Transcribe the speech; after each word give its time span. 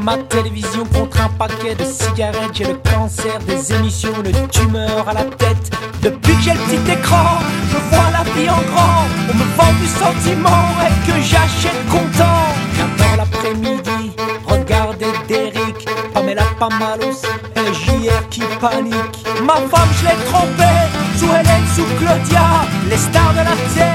ma 0.00 0.16
télévision 0.16 0.84
contre 0.86 1.20
un 1.20 1.28
paquet 1.28 1.74
de 1.74 1.84
cigarettes. 1.84 2.50
J'ai 2.54 2.64
le 2.64 2.78
cancer 2.90 3.38
des 3.46 3.72
émissions, 3.72 4.12
une 4.24 4.48
tumeur 4.48 5.08
à 5.08 5.12
la 5.12 5.24
tête. 5.24 5.70
Depuis 6.02 6.34
que 6.34 6.42
j'ai 6.42 6.52
le 6.52 6.58
petit 6.58 6.92
écran, 6.92 7.38
je 7.70 7.76
vois 7.90 8.10
la 8.12 8.24
vie 8.32 8.48
en 8.48 8.62
grand. 8.72 9.04
On 9.30 9.34
me 9.36 9.44
vend 9.56 9.72
du 9.80 9.86
sentiment 9.86 10.64
et 10.84 11.06
que 11.06 11.20
j'achète 11.20 11.86
content. 11.90 12.46
J'adore 12.76 13.16
l'après-midi, 13.18 14.12
regardez 14.46 15.12
Derrick. 15.28 15.88
Pamela 16.14 16.44
pas 16.58 16.68
mal 16.68 16.98
aussi, 17.08 17.26
et 17.56 17.74
JR 17.74 18.28
qui 18.30 18.42
panique. 18.60 19.24
Ma 19.44 19.54
femme, 19.54 19.88
je 19.98 20.04
l'ai 20.04 20.24
trompée, 20.26 20.88
sous 21.16 21.26
Hélène, 21.26 21.66
sous 21.74 21.84
Claudia. 21.98 22.46
Les 22.88 22.96
stars 22.96 23.32
de 23.32 23.38
la 23.38 23.56
télé 23.74 23.87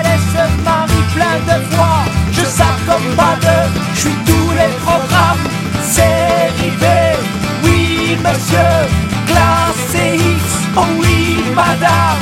madame. 11.74 12.20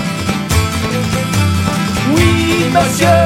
Oui 2.15 2.69
monsieur, 2.73 3.23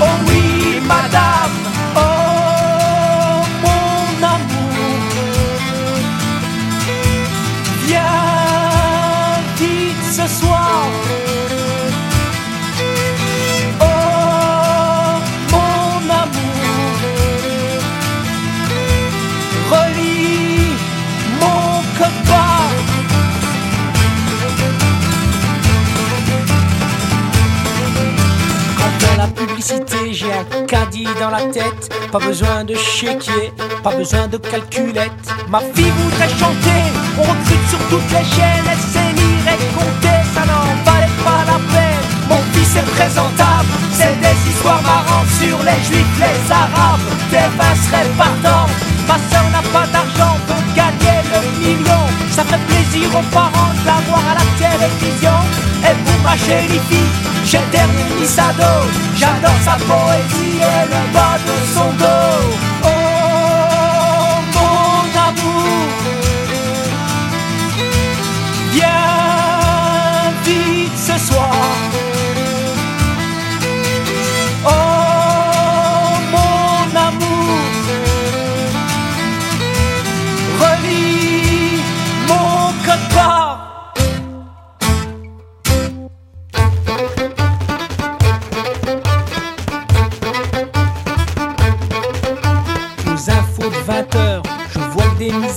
oh 0.00 0.04
oui 0.28 0.80
madame. 0.86 1.54
Oh 1.96 3.42
mon 3.64 4.26
amour, 4.34 4.74
viens 7.86 9.40
vite 9.58 10.04
ce 10.12 10.26
soir. 10.28 10.51
J'ai 30.10 30.32
un 30.32 30.66
caddie 30.66 31.06
dans 31.20 31.30
la 31.30 31.42
tête. 31.52 31.88
Pas 32.10 32.18
besoin 32.18 32.64
de 32.64 32.74
chéquier, 32.74 33.52
pas 33.82 33.94
besoin 33.94 34.26
de 34.26 34.36
calculette. 34.36 35.12
Ma 35.48 35.60
fille 35.60 35.92
voudrait 35.98 36.28
chanter, 36.30 36.82
on 37.16 37.22
recrute 37.22 37.68
sur 37.68 37.78
toutes 37.88 38.10
les 38.10 38.26
chaînes. 38.34 38.66
Elle 38.70 38.78
sait 38.78 39.12
lire 39.14 39.46
et 39.54 39.74
compter, 39.76 40.18
ça 40.34 40.42
n'en 40.50 40.66
valait 40.84 41.16
pas 41.24 41.44
la 41.46 41.58
peine. 41.72 42.02
Mon 42.28 42.42
fils 42.52 42.76
est 42.76 42.90
présentable, 42.96 43.68
c'est 43.92 44.18
des 44.20 44.50
histoires 44.50 44.82
marrantes 44.82 45.30
sur 45.40 45.58
les 45.62 45.80
juifs, 45.86 46.18
les 46.18 46.52
arabes. 46.52 47.06
Des 47.30 47.48
vins 47.56 47.78
seraient 47.86 48.10
partants. 48.18 48.68
Ma 49.06 49.16
soeur 49.30 49.46
n'a 49.52 49.62
pas 49.70 49.86
d'argent, 49.92 50.36
peut 50.48 50.64
gagner 50.74 51.18
le 51.30 51.40
million. 51.60 52.04
Ça 52.30 52.42
fait 52.44 52.62
plaisir 52.66 53.08
aux 53.14 53.34
parents 53.34 53.72
de 53.80 53.86
la 53.86 53.98
voir 54.08 54.22
à 54.30 54.34
la 54.34 54.46
télévision. 54.58 55.41
Ma 56.32 56.38
chérie 56.38 56.80
fille, 56.88 57.12
j'ai 57.44 57.58
le 57.58 57.70
dernier 57.70 58.04
Nisado. 58.18 58.88
J'adore 59.14 59.60
sa 59.62 59.72
poésie 59.72 60.56
et 60.56 60.86
le 60.88 61.12
bas 61.12 61.36
de 61.46 61.66
son 61.74 61.92
dos. 61.98 62.11
Des. 95.30 95.52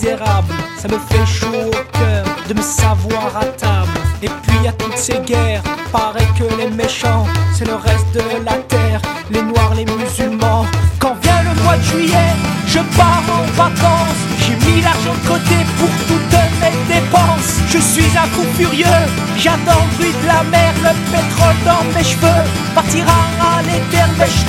Ça 0.78 0.88
me 0.88 1.00
fait 1.10 1.26
chaud 1.26 1.48
au 1.68 1.98
cœur 1.98 2.26
de 2.48 2.54
me 2.54 2.62
savoir 2.62 3.32
à 3.40 3.46
table. 3.46 3.90
Et 4.22 4.30
puis 4.44 4.68
à 4.68 4.72
toutes 4.74 4.98
ces 4.98 5.20
guerres, 5.20 5.64
paraît 5.92 6.28
que 6.38 6.44
les 6.58 6.70
méchants, 6.70 7.26
c'est 7.54 7.66
le 7.66 7.76
reste 7.76 8.14
de 8.14 8.22
la 8.46 8.58
terre. 8.68 9.02
Les 9.32 9.42
noirs, 9.42 9.74
les 9.76 9.86
musulmans. 9.86 10.66
Quand 11.00 11.16
vient 11.22 11.42
le 11.44 11.62
mois 11.64 11.78
de 11.78 11.84
juillet, 11.84 12.34
je 12.68 12.80
pars 12.98 13.24
en 13.30 13.44
vacances. 13.54 14.22
J'ai 14.40 14.56
mis 14.66 14.82
l'argent 14.82 15.16
de 15.22 15.28
côté 15.28 15.58
pour 15.80 15.90
toutes 16.08 16.26
mes 16.62 16.94
dépenses. 16.94 17.60
Je 17.70 17.80
suis 17.80 18.18
un 18.18 18.28
fou 18.34 18.44
furieux, 18.58 19.04
j'adore 19.38 19.86
le 19.90 19.98
bruit 19.98 20.14
de 20.22 20.28
la 20.28 20.44
mer, 20.44 20.74
le 20.84 20.94
pétrole 21.12 21.60
dans 21.66 21.84
mes 21.96 22.04
cheveux. 22.04 22.44
Partira 22.76 23.35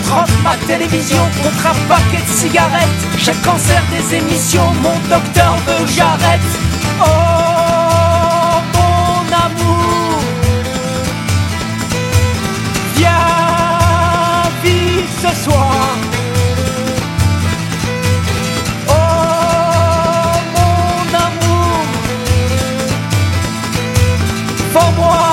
rattrape 0.06 0.30
ma 0.42 0.56
télévision 0.66 1.22
contre 1.42 1.66
un 1.66 1.74
paquet 1.88 2.22
de 2.22 2.30
cigarettes. 2.30 2.88
J'ai 3.18 3.32
le 3.32 3.44
cancer 3.44 3.82
des 3.90 4.16
émissions, 4.16 4.72
mon 4.82 4.98
docteur 5.08 5.56
veut 5.66 5.84
que 5.84 5.90
j'arrête. 5.92 6.40
Oh, 7.00 7.04
mon 8.74 9.26
amour, 9.44 10.20
viens 12.96 14.42
vite 14.62 15.10
ce 15.22 15.32
soir. 15.44 15.74
Oh, 18.88 18.92
mon 20.54 21.14
amour, 21.26 21.84
vends-moi 24.72 25.24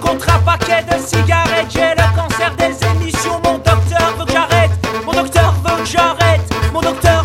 contre 0.00 0.28
un 0.34 0.38
paquet 0.40 0.82
de 0.82 0.98
cigarettes. 1.04 1.66
J'ai 1.70 1.94
le 1.96 2.16
cancer 2.16 2.54
des 2.56 2.86
émissions, 2.86 3.40
mon 3.44 3.58
docteur 3.58 4.14
veut 4.18 4.24
que 4.24 4.32
j'arrête. 4.32 4.70
Mon 5.04 5.12
docteur 5.12 5.52
veut 5.64 5.82
que 5.82 5.88
j'arrête. 5.88 6.40
Mon 6.72 6.80
docteur 6.80 7.21